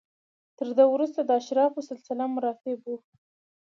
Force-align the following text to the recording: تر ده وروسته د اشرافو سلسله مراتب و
تر 0.57 0.67
ده 0.77 0.83
وروسته 0.93 1.19
د 1.23 1.29
اشرافو 1.39 1.87
سلسله 1.89 2.23
مراتب 2.35 2.77
و 2.85 2.91